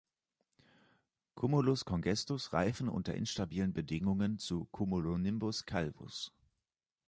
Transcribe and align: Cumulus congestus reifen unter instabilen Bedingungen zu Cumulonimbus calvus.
Cumulus 1.35 1.83
congestus 1.85 2.53
reifen 2.53 2.89
unter 2.89 3.13
instabilen 3.13 3.71
Bedingungen 3.71 4.39
zu 4.39 4.65
Cumulonimbus 4.71 5.67
calvus. 5.67 6.33